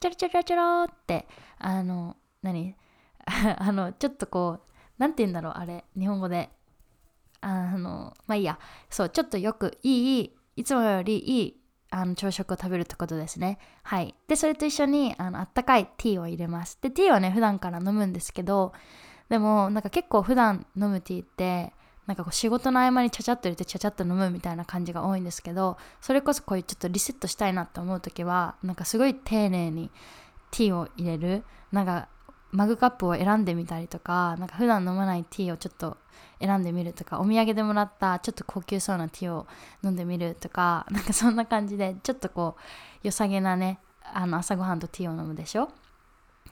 [0.00, 1.26] チャラチャラチャラって
[1.58, 2.74] あの何？
[3.58, 6.50] あの ちょっとこう何て言うんだろうあれ日本語で。
[7.40, 8.58] あのまあいいや。
[8.90, 11.56] そうちょっとよくいいいつもよりいい
[11.90, 13.58] あの朝食を食べるってことですね。
[13.82, 14.14] はい。
[14.28, 16.78] でそれと一緒にあのあったかいティーを入れます。
[16.80, 18.72] でティーはね普段から飲むんですけど
[19.28, 21.72] でもなんか結構普段飲むティーって
[22.06, 29.90] なんかこう仕事の合間にちゃちゃっと入れてちゃちゃっと飲むみたいな感じが多いんですけどそれこそこういうちょっとリセットしたいなって思う時はなんかすごい丁寧に
[30.52, 31.44] ティーを入れる。
[31.72, 32.08] なんか
[32.56, 35.96] マグカップを選んでみたりとかなんか普段飲まないティーをちょっと
[36.40, 39.46] 選んでみるとかお土産でもらったちょっと高級そうなティーを
[39.84, 42.60] 飲んでみるとかなんかそんな感じでちょっとこう
[43.06, 45.68] 良さげなねあの朝ごはんとティーを飲むでしょ？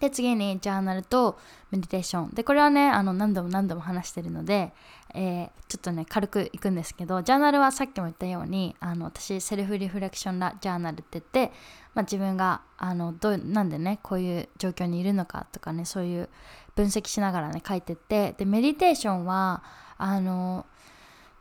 [0.00, 1.38] で次にジャーナルと
[1.70, 2.30] メディテーション。
[2.30, 4.72] でこれはねあの何度も何度も話してるので、
[5.14, 11.52] えー、ちょっとね軽くいくんですけどジャーナルはさっきも言ったようにあの私セルフリフレクションラジャーナルって言って、
[11.94, 16.28] まあ、自分があのどうなんでねこういう状況にいるのかとかねそういう
[16.74, 19.62] 分析しながらね書いてってでメディテーションは
[19.96, 20.66] あの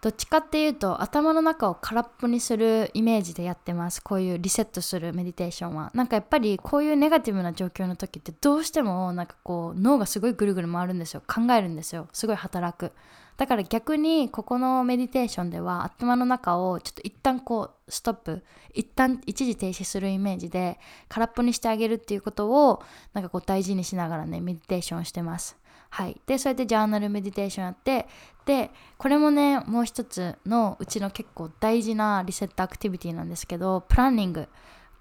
[0.04, 4.04] どっちかっていうと頭の中を空っぽにするイメージでやってます。
[4.04, 5.92] こういうリセットするメディテーションは。
[5.94, 11.24] なんかやっぱりこういうネガティブな状況の時ってどうしてもなんかこう脳がすごいぐるぐる回るんですよ。
[11.26, 12.10] 考えるんですよ。
[12.12, 12.92] すごい働く。
[13.38, 18.44] だから逆にここのメディテーションでは頭の中をちょっと一旦こうストップ。
[18.74, 25.64] 一旦一時停止するイメージで空っぽにしてあげるっていうことをなんかこう大事にしながらねメディテーションしてます。
[25.94, 26.20] はい。
[26.26, 28.08] で、そうやってジャーナルメディテーションやって、
[28.46, 34.50] で、これもね、もう一つのうちの結構大事なリセットアクティビティなんですけど、プランニング。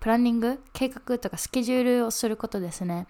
[0.01, 0.61] プランニング？
[0.73, 3.07] 計画とかスケジュールをすることですね。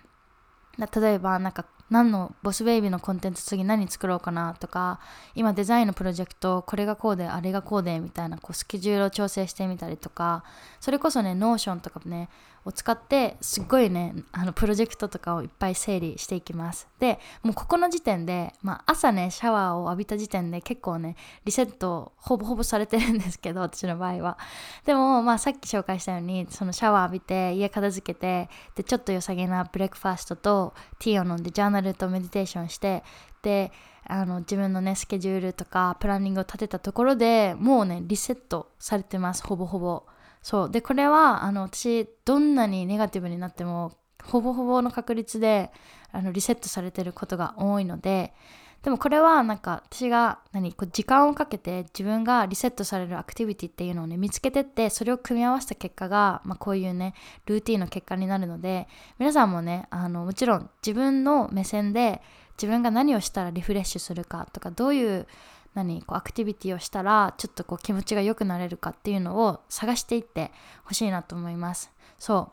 [0.79, 5.01] 例えば、なんか何のボスベイビーのコンテンツ次何作ろうかなとか
[5.35, 10.45] 今デザインのプロジェクトこれがこうであれがこうでみたいなこうスケジュールを調整してみたりとか
[10.81, 12.29] それこそね Notion とかね
[12.65, 16.87] を使ってすっごいねあのプロジェクトとかをいっぱい整理していきます。
[17.01, 24.39] でもうここの時点で、まあ、朝ねシャワーを浴びた時点で結構ねリセットほぼほぼされてるんですけど 私の場合は。
[24.85, 33.03] でもまあさっき紹介したようにそのシャワー浴びて家片付けてでちょっと良さげなブレックファーストとティーを飲んでジャーナルとメディテーションして
[33.43, 33.73] で
[34.07, 40.05] あの自分のねスケジュールとかプランニングを立てたところでもうねリセットされてますほぼほぼ。
[40.43, 40.71] そう。
[40.71, 43.93] でこれはあの私どんなにネガティブになっても
[44.25, 45.71] ほぼほぼの確率で
[46.11, 48.35] あのリセットされてることが多いので
[48.83, 57.15] でもこれはなんか私が何こう時間をかけて自分がリセットされるアクティビティっていうのをね見つけてってそれを組み合わせた結果が、まあ、こういうね
[57.47, 58.89] ルーティンの結果になるので
[59.21, 62.23] 皆さんもねあのもちろん自分の目線で
[62.57, 65.29] 自分が何をしたらリフレッシュするかとかどういう
[65.75, 70.51] 何こうアクティビティをしたらちょっとこう気持ちが良くなれるかっていうのを探していって
[70.85, 71.91] ほしいなと思います。
[72.19, 72.51] そ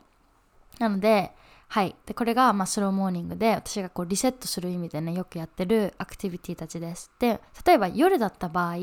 [0.78, 0.82] う。
[0.82, 1.32] なので
[1.72, 1.94] はい。
[2.04, 7.12] で、これが、まあ、スローモーニングで、私がこう、リセットする意味でね、よくやってるアクティビティたちです。
[7.20, 8.74] で、例えば夜だった場合、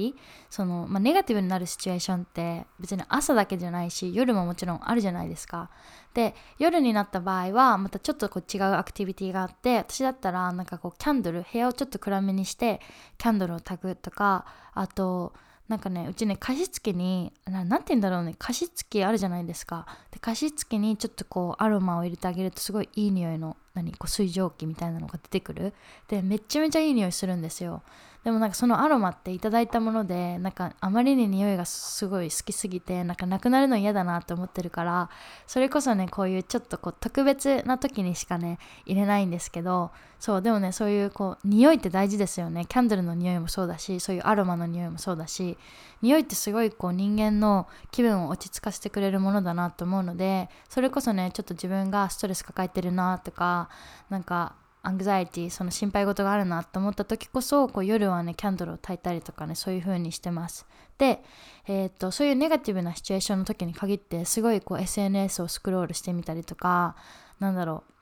[0.49, 5.69] その、まあ、ネガティブになるシチュエーションって、別に朝だけじゃないし、夜ももちろんあるじゃないですか。
[6.13, 12.79] で、夜になった場合は、またちょっとこう違うアクティビティがあって、私だったら、なんかこう、キャンドル、部屋をちょっと暗めにして、
[13.17, 15.33] キャンドルを焚くとか、あと、
[15.67, 18.35] なんかねうちね加湿器に何て言うんだろうね。
[18.37, 19.85] 加湿器あるじゃないですか。
[20.11, 25.73] で加湿器にちょっとこうアロマを入れてあげるとすごいいい匂いの何こう水蒸気みたいなのが出てくる。
[26.07, 27.83] でめっちゃめちゃいい匂いするんですよ。
[28.27, 35.09] でもなんかそのアロマっていただいたものでなんかあまりに匂いがすごい好きすぎてなんかなくなるの嫌だなって思ってるから
[35.47, 42.65] それこそねこういうちょっとこう特別な時にしかね入れないんですけどそうでもねそういうこう匂いって大事ですよね。
[42.65, 45.57] キャンドルの匂いもそうだしそういうアロマの匂いもそうだし
[46.01, 53.69] 匂いってすごいこう人間の気分を落ち着かせてくれるものだなと思うのでそれこそねちょっと自分がストレス抱えてるなとか
[54.09, 60.65] なんかアングザイティその心配事があるなと思った時こそこう夜はねキャンドルを焚いたりとかねそういう風にしてます。
[60.97, 61.23] で、
[61.67, 66.95] えー、っとそういうネガティブなシチュエーションの時に限ってすごいこう SNS をスクロールしてみたりとか
[67.39, 67.96] なんだろう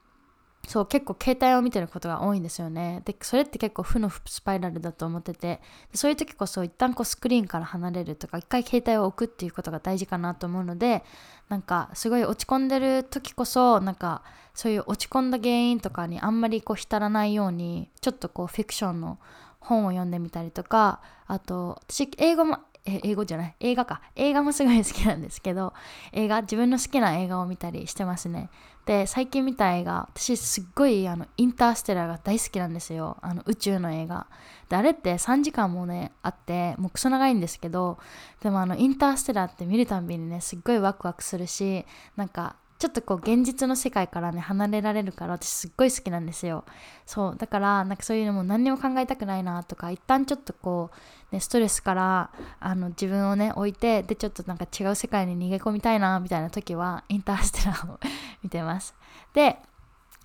[0.67, 3.01] そう結構携帯を見てることが多いんですよね。
[3.05, 5.61] でそれって結構負のスパイラルだと思ってて。
[5.91, 11.03] でそういう時こそ一旦こうスクリーンから離れるとか一回携帯を置くっていうことが大事かなと思うので
[11.49, 14.23] なんかすごい落ち込んでる時こそなんか
[14.53, 19.19] そういう落ち込んだ原因とかにあんまりこう浸らないようにちょっとこうフィクションの
[19.59, 24.01] 本を読んでみたりとかあと私英語もえ英語じゃない映画か。
[24.15, 25.73] 映画もすごい好きなんですけど
[26.11, 28.49] 映画自分の好きな映画を見たりしてますね。
[28.85, 33.17] で最近見た映画私すっごいあのインターステラーが大好きなんですよ。
[33.21, 34.27] あの宇宙の映画。
[34.69, 37.97] であれって3時間もねあってもうクソ長いんですけど
[38.41, 46.65] でもあのインターステラーって見るたんびにねすっごいワクワクするしなんかちょっとこう現実の世界からね離れられるから私すっごい好きなんですよ。
[47.05, 50.91] そうだからなんかそういうのも何にも考えたくないなとか一旦ちょっとこ
[51.31, 57.99] う、ね、ストレスからあの自分をね置いてでちょっとなんか違う世界に逃げ込みたいなみたいな時はインターステラーを
[58.43, 58.93] 見てます。
[59.33, 59.57] で、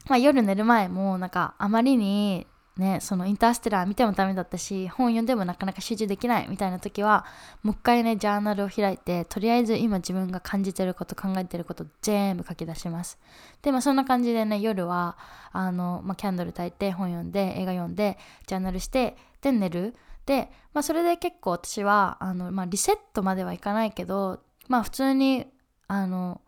[0.08, 7.26] まあ、夜寝る前もなんかあまりにね、そのインターステラー見てもダメだったし本読んでもなかなか集中できないみたいな時は
[7.62, 13.18] もう一回ねジャーナルを開いてとりあえず今自分が感じてること考えてること全部書き出します。
[13.60, 15.18] でまあそんな感じでね夜は
[15.52, 19.94] あの、まあ、キャンドル焚いて本読んで映画読んでジャーナルしてで寝る。
[20.24, 25.46] で、まあ、それで結構私はあの、まあ、リセットまではいかないけどまあ普通に
[25.88, 26.40] あの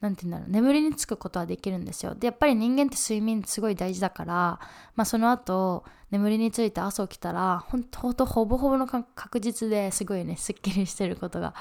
[0.00, 0.50] 何て言うんだろう。
[0.50, 2.14] 眠りにつくことはできるんですよ。
[2.14, 4.34] でやっぱり人間って睡眠すごい大事だから、
[4.96, 11.54] まあ、その後眠りについて朝起きたら本当ほぼほぼの確実ですごいねすっきりしてることが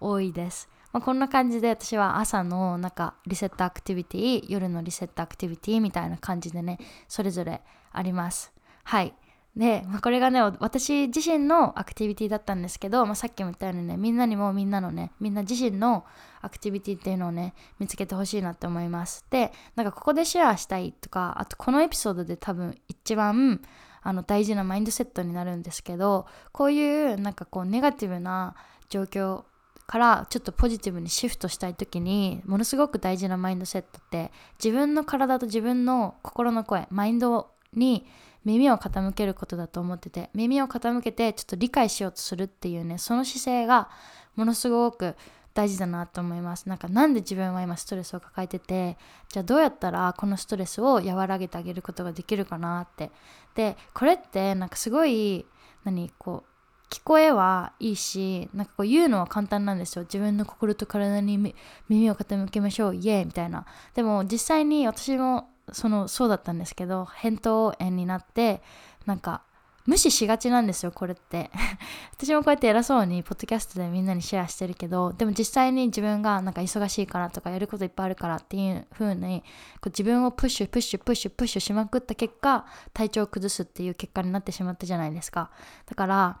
[0.00, 6.78] 多いです、まあ、こんな感じで私は朝のなんかリセットアクティビティ夜のリセットアクティビティみたいな感じでね
[7.08, 8.52] それぞれあります。
[8.84, 9.14] はい。
[9.56, 16.04] で、まあ、これがね私自身のアクティビティだったんですけど、まあ、さっきも言ったようにねみんなにもみんなのねみんな自身の
[16.42, 19.24] アクティビティっていうのをね見つけてほしいなって思います。
[19.30, 23.62] でなんかここでシェアしたいとかあとこのエピソードで多分一番
[24.02, 28.54] あの大事なマインドセットになるんですけどこういうなんかこうネガティブな
[28.88, 29.44] 状況
[29.86, 38.06] からちょっとポジティブにシフトしたい時にものすごく大事なマインドセットって自分の体と自分の心の声マインドに
[38.46, 43.90] 耳を傾けることだと思ってて耳を傾けてちょっと理解しようとするっていうねその姿勢が
[44.36, 45.16] ものすごく
[45.52, 46.68] 大事だなと思います。
[46.68, 48.98] なんかなんで自分は今ストレスを抱えてて
[49.30, 53.10] じゃあどうやったらこのストレスを和らげてあげることができるかなって。
[53.54, 55.46] でこれってなんかすごい
[55.84, 60.04] 何こう聞こえはいいしなんかこう言うのは簡単なんですよ。
[60.04, 61.54] 自分の心と体に
[61.88, 63.64] 耳を傾けましょうイエーイみたいな。
[63.94, 68.62] でも実際に私もそのそうだったんですけど扁桃炎になって
[69.04, 69.42] なんか
[69.86, 71.50] 無視しがちなんですよこれって。
[72.18, 79.42] 私もこうやって偉そうにポッドキャストでみんなにシェアしてるけどでも実際に自分がなんか忙しいからとかやることいっぱいあるからっていう風に
[79.80, 85.50] こう自分をプッシュプッシュプッシュプッシュしまくった結果体調を崩すっていう結果になってしまったじゃないですか。
[85.86, 86.40] だから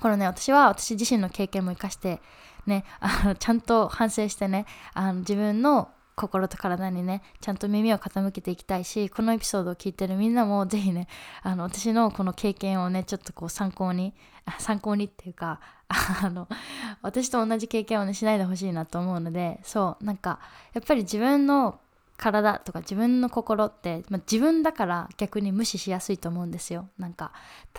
[0.00, 2.22] このね私は私自身の経験も生かして
[2.66, 11.08] ねあのちゃんと反省してねあの自分の心と体にねちゃんと耳を傾けていきたいしこのエピソードを聞いてるみんなも是非ね
[11.42, 14.14] あの私のこの経験をねちょっとこう参考に
[14.58, 16.48] 参考にっていうかあの
[17.02, 20.40] 私と同じ経験をねしないでほしいなと思うのでそうなんか
[20.74, 21.80] やっぱり自分の
[22.16, 26.88] 体とか自分の心って、まあ、自分だから逆に無視しやすいと思うんですよ。
[26.98, 27.32] なんか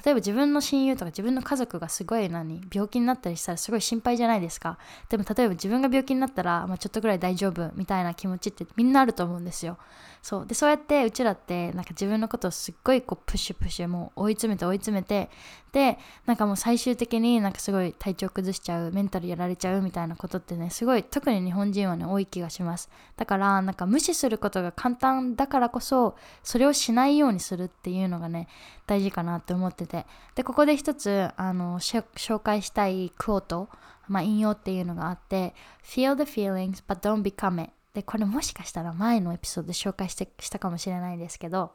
[0.03, 4.77] 例えば自分の親友とか自分の家族がすごい何病気になったりしたらすごい心配じゃないですか。
[5.09, 9.77] でも例えば自分が病気になったら、まあ、ちょっとぐらい大丈夫みたいな気持ちってみんなあると思うんですよ。
[10.21, 10.45] そう。
[10.45, 15.29] でそうやってうちらってなんか自分のことをすっごいこうプッシュプッシュもう追い詰めて追い詰めて
[15.73, 15.97] で
[16.27, 22.89] なんかもう最終的になんかすごい体調崩しちゃうメンタルやられちゃうみたいなことってねすごい特に日本人はね多い気がします。
[23.17, 28.47] だからなんか無視することが簡単だからこそそれをしないようにするっていうのがね
[28.85, 30.05] 大事かなって思ってて。
[30.35, 33.69] でここで一つあの紹介したいクオート
[34.07, 35.53] まあ、引用っていうのがあって
[35.83, 41.71] Feel the feelings but don't become it でこれもしかしたら前のエピソードで紹介してしたかもしれないですけど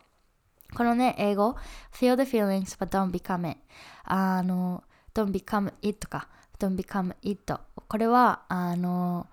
[0.74, 1.56] このね英語
[1.92, 3.58] feel the feelings but don't become it
[4.04, 4.82] あの
[5.14, 7.58] don't become it とか don't become it
[7.88, 9.26] これはあの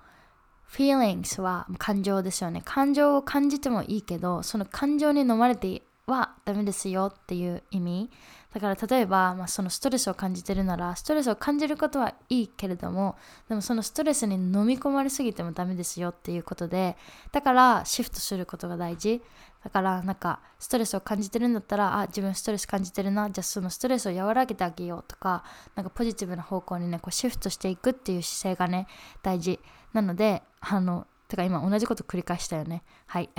[0.70, 8.10] feelings は感情ですよね感情を感じてもいいけどその感情に飲まれてはダメですよっていう意味。
[8.54, 13.18] だから例えば、まあ、そのストレスを感じてるならストレスを感じることはいいけれども
[13.50, 16.96] でもそのストレスに飲み込まれすぎてもダメですよっていうことで
[17.34, 19.22] だからシフトすることが大事。
[19.62, 25.44] だからなんかストレスを感じてるんだったらあ自分ストレス感じてるなじゃあそのストレスを和らげてあげようとか
[25.76, 28.88] なんかポジティブな方向にねこうシフトしていくっていう姿勢がね
[29.24, 29.60] 大事。
[29.92, 32.84] なのであのてか今同じこと繰り返したよね。
[33.08, 33.30] はい。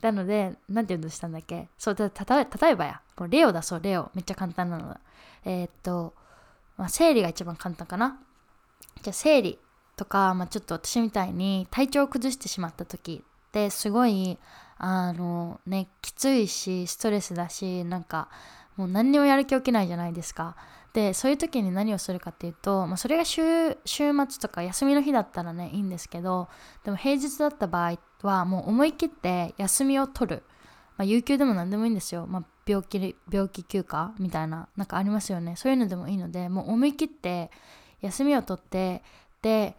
[0.00, 1.68] なので、なんて言うとしたんだっけ？
[1.78, 4.10] そう、例えばや、こうレオだそう、レオ。
[4.14, 5.00] めっちゃ簡単なのだ。
[5.44, 6.14] えー、っと、
[6.76, 8.18] まあ、生理が一番簡単かな？
[9.02, 9.58] じゃあ、生理
[9.96, 14.38] とか、まあ、ちょっと私みたいに体調を崩してしまった時ってすごい、
[14.78, 18.28] あのね、きついし、ストレスだし、なんか、
[18.76, 20.56] もう何にもやる気起きないじゃないですか。
[20.92, 26.48] でそういう時に何をするかっていうと、まあ、それが週末とか休みの日だったらねいいんですけど
[26.82, 30.42] でも平日だった場合っはもう思い切って休みを取る、
[30.96, 35.56] まあ、有給でも何でもいいんですよ、まあ、病気病気休暇みたいななんかありますよね。
[35.56, 37.50] そういうのでもいいのでもう思い切って
[38.00, 39.02] 休みを取って
[39.42, 39.76] で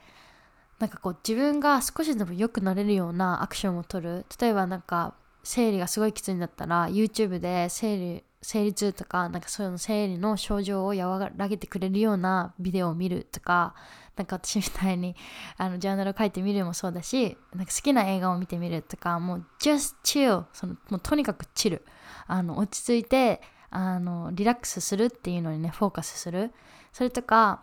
[0.80, 4.26] なんかこう自分が少しでも良くなれるようなアクションを取る。
[4.40, 5.14] 例えばなんか
[5.44, 13.76] 生理がすごいきついんだったら YouTube で生理生理痛とかなんかそういうの生理の症状を和らげてくれるようなビデオを見るとか
[14.16, 15.16] なんか私みたいに
[15.58, 21.86] あのジャーナルを書いてみるもそうだしなんか好きな映画を見てみるとかもう just chill そのもうとにかくチル
[22.28, 26.52] あの落ち着いてあのリラックスするっていうのにねフォーカスする。
[26.92, 27.62] それとか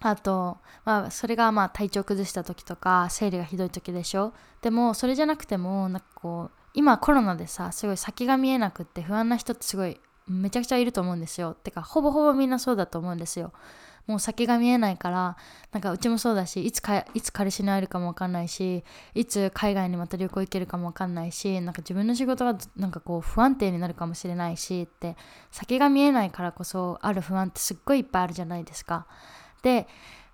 [0.00, 4.32] あと、まあ、それがまあ体調崩した時とか生理がひどい時でしょ。
[4.62, 9.98] でもそれじゃなくてもなんかこう今コロナでさすごい先が見えなくって不安な人ってすごい
[10.28, 11.54] めちゃくちゃいると思うんですよ。
[11.54, 13.52] てかほぼほぼみんなそうだと思うんですよ。
[14.06, 15.36] もう先が見えないから
[15.72, 25.16] なんかうちもそうだしいつかいつ彼氏に会えるかもわかんないしいつ海外にまた旅行行けるかもわかんないしなんか自分の仕事がなんかこう不安定になるかもしれないしって
[25.50, 29.06] 先が見えないからこそある不安ってすっごいいっぱいあるじゃないですか。
[29.62, 29.88] で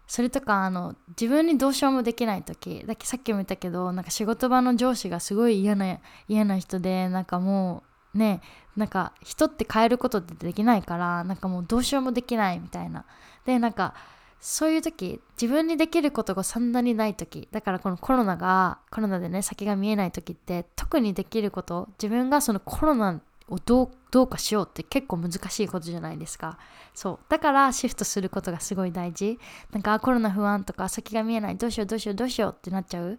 [0.06, 5.98] それとかあの自分にどうしようもできない時だけさっきも言ったけどなんか仕事場の上司がすごい嫌な
[6.28, 7.82] 嫌な人でなんかも
[8.14, 8.40] うね
[8.76, 13.04] なんか人って変えることってできないからなんかもうどうしようもできないみたいな。
[13.46, 13.94] でなんか
[14.40, 23.20] そういう時自分にできることがそんなにない時だからこのコロナがコロナでね先が見えない時って特にできること自分がそのコロナ
[23.52, 26.58] をどうどうかしようって結構難しいことじゃないですか。
[26.94, 27.18] そう。
[27.28, 29.38] だからシフトすることがすごい大事。
[29.72, 31.56] なんかコロナ不安とか先が見えない。
[31.56, 33.18] どうしようどうしようどうしようってなっちゃう。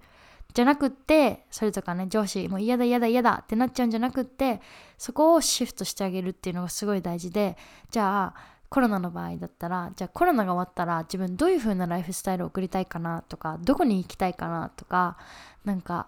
[0.53, 4.61] じゃなくってそれとかね上司もう嫌だ嫌だ嫌だってなっちゃうんじゃなくって
[4.97, 7.57] そこをシフトしてあげるっていうのがすごい大事で
[7.89, 15.17] じゃあコロナの場合だったらじゃあコロナが終わったら自分どういう風なライフスタイルを送りたいかなとかどこに行きたいかなとか
[15.65, 16.07] なんか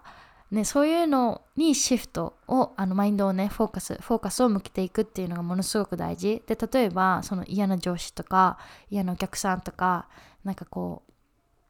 [0.50, 10.08] ね、そういうのにシフトをあのマインドをねフォーカスフォーカスを向けていくっていうのがものすごく大事で例えばその嫌な上司とか嫌なお客さんとか
[10.44, 11.12] なんかこう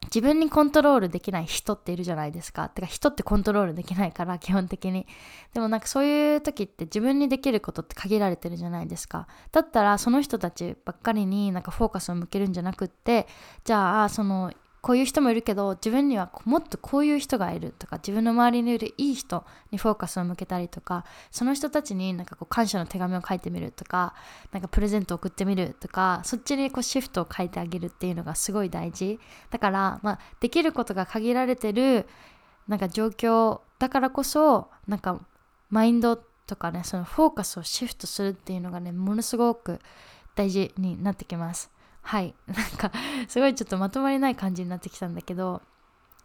[0.07, 2.68] 自分にコントロールできない人っているじゃないですか。
[2.68, 5.07] てか人ってコントロールできないから基本的に。
[5.53, 9.27] でもなんかそういう時って自分にできることって限られてるじゃないですか。
[9.51, 13.27] だったらその人たちばっかりになんかフォーカスを向けるんじゃなくって
[13.64, 14.53] じゃあその
[14.87, 24.14] こういう人もいるけど自分にはもっとこういう人がいるとか自分の周りにいるいい人にフォーカスを向けたりとかその人たちになんかこう感謝の手紙を書いてみるとか
[24.53, 29.18] なんかプレゼントを送ってみるとかそっちにこうシフトを書いてあげるっていうのがすごい大事。
[29.51, 32.07] だから、まあ、できることが限られてる
[32.68, 35.20] なんか状況だからこそなんか
[35.68, 39.80] マインドとかねそのフォーカスをシフトするっていうのがねものすごく
[40.37, 41.74] 大事になってきます。
[42.07, 42.34] はい。
[42.46, 42.92] なんか
[43.26, 45.61] すごいちょっとまとまりない感じになってきたんだけど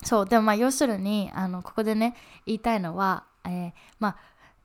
[0.04, 2.16] そうでもまあ要するにあのここでね
[2.46, 4.18] 言いたいのは、えー、まあ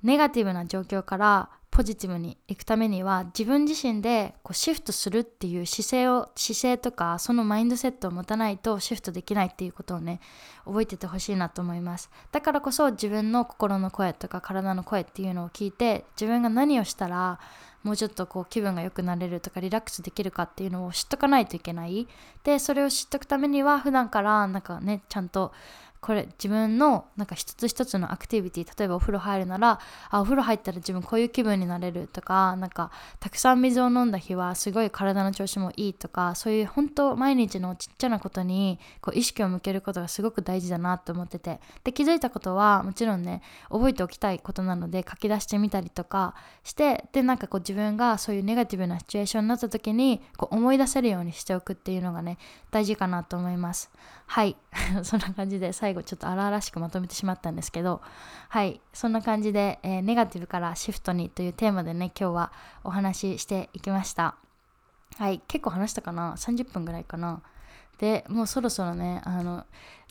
[0.03, 10.21] ネガティブな状況からポジティブにいくためには自分自身でこうシフトするっていう姿勢を姿勢とかそのマインドセットを持たないとシフトできないっていうことをね
[10.67, 12.11] 覚えててほしいなと思います。
[12.31, 17.41] だからこそ自分の心の声とか体の声っていうのを聞いて自分が何をしたら
[17.87, 22.09] もうちょっとこう気分が良くなれるとかリラックスできるかっていうのを知っとかないといけない
[22.43, 25.53] でそれを知っとくためには普段からなんかねちゃんと
[26.07, 41.61] これ自分のなんか一つ一つのアクティビティ例えばお風呂入るならあお風呂入ったら自分こういう気分になれるとかなんかたくさん水を飲んだ日はすごい体の調子もいいとかそういう本当毎日のちっちゃなことにこう意識を向けることがすごく大事だなと思ってて。
[41.83, 52.39] で気づいたことはもちろんね覚えておきたいことなので書き出してみたりとかしてでなんかこう自分がそういうネガティブなシチュエーションになった時にこう思い出せるようにしておくっていうのがね
[52.71, 53.91] 大事かなと思います。
[54.27, 54.57] はい。
[55.03, 58.03] そんな感じで最後ちょっと荒々しくまとめてしまったんですけど
[58.49, 62.53] はいそんな感じで、えー、ネガティブからシフトにというテーマでね今日は
[62.85, 64.37] お話ししていきました。
[65.19, 67.41] はい結構話したかな？30分ぐらいかな？
[67.99, 69.65] でもうそろそろねあの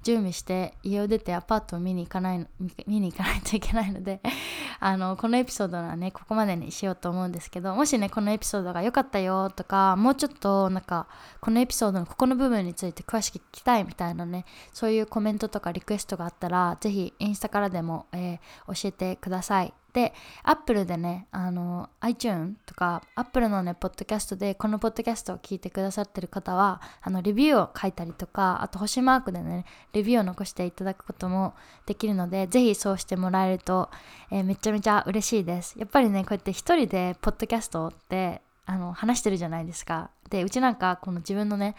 [0.05, 2.47] 準備して家を出てアパートを見に行かない
[2.85, 4.21] 見に行かないといけないので
[4.79, 11.07] あのこのエピソードはねここまでにしようと思うんですけどもしねこのエピソードが良かったよとかもうちょっとなんか
[11.41, 19.73] このエピソードのここの部分について詳しく聞きたいみたいなねそういうコメントとかリクエストがあったら是非インスタからでも、えー、教えてください。
[19.95, 31.53] で、Apple でね、あの、iTune とか、Apple のね、ポッドキャストで、このポッドキャストを聞いてくださってる方は、あの、レビューを書いたりとか、あと星マークでね、レビューを残していただくことも
[31.85, 33.89] できるので、ぜひそうしてもらえると、
[34.31, 35.79] えー、めちゃめちゃ嬉しいです。
[35.79, 40.09] やっぱりね、こうやって一人でポッドキャストってあの話してるじゃないですか。
[40.29, 41.73] で、うちなんかこの自分のね、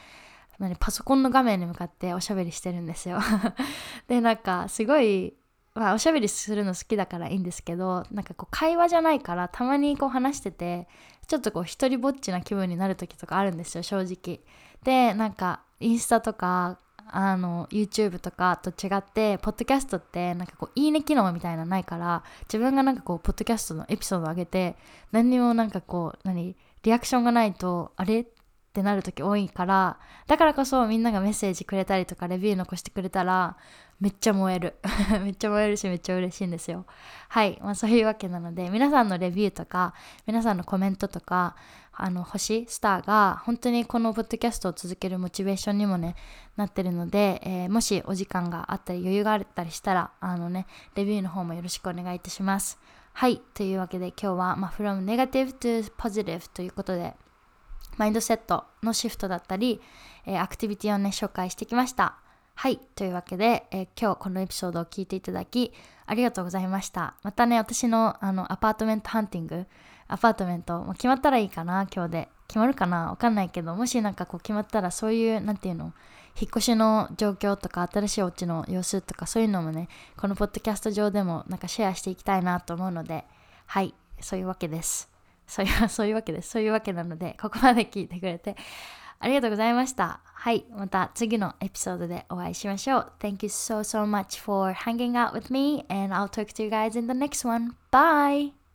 [0.81, 3.19] パソコンの画面に向かっておしゃべりしてるんですよ。
[4.09, 5.35] で、なんかすごい
[5.77, 10.89] まあ、おしゃべりするの好きだからいいんですけどなんかこう会話じゃないからたまにこう話してて
[11.27, 14.41] ちょっとこう一人ぼっちな気分になる時とかあるんですよ正直。
[14.85, 24.77] でなんかインスタとかあの YouTube とかと違ってポッドキャストってなんかこういいね機能みたいなのないから自分がなんかこうポッドキャストのエピソードを上げて
[25.13, 28.27] 何にもなんかこう何リアクションがないとあれ？
[28.77, 33.57] ってなる時多いからだからこそみんながメッセージくれたりとかレビュー残してくれたら
[33.99, 34.75] めっちゃ燃える。
[35.25, 36.85] めっちゃ燃えるしめっちゃ嬉しいんですよ。
[37.31, 39.95] はい、まあ、そういうわけなので皆さんのレビューとか
[40.27, 41.57] 皆さんのコメントとか
[41.93, 46.15] あの星スターが本当にこのポッドキャストを続けるモチベーションにもね
[46.57, 52.79] なってるので、えー、もしお時間があったり余裕があったりしたらあのねレビューの方もよろしくお願いいたします。
[53.15, 53.41] はい。
[53.55, 57.15] というわけで今日は、まあ、from negative to positive ということで
[57.97, 59.81] マインドセットのシフトだったり、
[60.27, 62.19] え、アクティビティをね紹介してきました
[62.55, 62.79] はい。
[62.95, 65.75] というわけで、えー、今日このエピソードを聞いていただき、
[66.07, 67.15] ありがとうございました。
[67.23, 69.67] またね、私のあの apartment hunting、
[70.09, 72.29] アパートメント、も決まったらいいかな、今日で。
[72.49, 73.11] 決まるかな？
[73.11, 75.93] わかんないけど、もしなんかこう決まったら、そういう、なんていうの、
[76.41, 83.27] 引っ越しの状況とか、新しいお家の様子とか、そういうのもね、このポッドキャスト上でもなんかシェアしていきたいなと思うので、
[83.67, 83.95] はい。
[84.21, 85.11] そういうわけです。
[85.47, 86.51] そういう、そういうわけです。
[86.51, 88.57] そういうわけなので、ここまで聞いてくれて、
[89.19, 90.21] ありがとうございました。
[90.25, 93.13] はい、また次のエピソードでお会いしましょう。
[93.19, 96.99] Thank you so so much for hanging out with me and I'll talk to you guys
[96.99, 97.73] in the next one.
[97.91, 98.66] Bye!